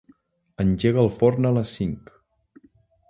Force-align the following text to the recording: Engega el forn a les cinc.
Engega 0.63 1.03
el 1.05 1.11
forn 1.19 1.49
a 1.49 1.53
les 1.59 1.75
cinc. 1.81 2.11